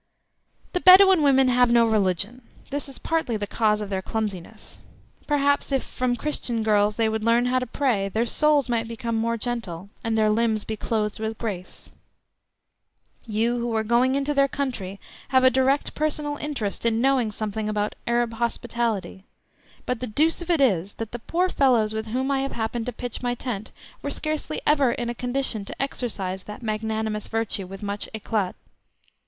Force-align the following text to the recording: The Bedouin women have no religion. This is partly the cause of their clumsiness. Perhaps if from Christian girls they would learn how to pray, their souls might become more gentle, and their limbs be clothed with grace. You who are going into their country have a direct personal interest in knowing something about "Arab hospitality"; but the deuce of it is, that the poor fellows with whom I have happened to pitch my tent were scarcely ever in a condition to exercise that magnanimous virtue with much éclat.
The 0.73 0.79
Bedouin 0.79 1.21
women 1.21 1.47
have 1.49 1.69
no 1.69 1.85
religion. 1.87 2.41
This 2.71 2.89
is 2.89 2.97
partly 2.97 3.37
the 3.37 3.45
cause 3.45 3.81
of 3.81 3.91
their 3.91 4.01
clumsiness. 4.01 4.79
Perhaps 5.27 5.71
if 5.71 5.83
from 5.83 6.15
Christian 6.15 6.63
girls 6.63 6.95
they 6.95 7.07
would 7.07 7.23
learn 7.23 7.45
how 7.45 7.59
to 7.59 7.67
pray, 7.67 8.09
their 8.09 8.25
souls 8.25 8.67
might 8.67 8.87
become 8.87 9.13
more 9.13 9.37
gentle, 9.37 9.89
and 10.03 10.17
their 10.17 10.31
limbs 10.31 10.63
be 10.63 10.75
clothed 10.75 11.19
with 11.19 11.37
grace. 11.37 11.91
You 13.27 13.59
who 13.59 13.75
are 13.75 13.83
going 13.83 14.15
into 14.15 14.33
their 14.33 14.47
country 14.47 14.99
have 15.27 15.43
a 15.43 15.51
direct 15.51 15.93
personal 15.93 16.35
interest 16.37 16.83
in 16.83 16.99
knowing 16.99 17.31
something 17.31 17.69
about 17.69 17.93
"Arab 18.07 18.33
hospitality"; 18.33 19.25
but 19.85 19.99
the 19.99 20.07
deuce 20.07 20.41
of 20.41 20.49
it 20.49 20.61
is, 20.61 20.93
that 20.93 21.11
the 21.11 21.19
poor 21.19 21.47
fellows 21.47 21.93
with 21.93 22.07
whom 22.07 22.31
I 22.31 22.39
have 22.39 22.53
happened 22.53 22.87
to 22.87 22.91
pitch 22.91 23.21
my 23.21 23.35
tent 23.35 23.69
were 24.01 24.09
scarcely 24.09 24.63
ever 24.65 24.93
in 24.93 25.11
a 25.11 25.13
condition 25.13 25.63
to 25.65 25.79
exercise 25.79 26.45
that 26.45 26.63
magnanimous 26.63 27.27
virtue 27.27 27.67
with 27.67 27.83
much 27.83 28.09
éclat. 28.15 28.55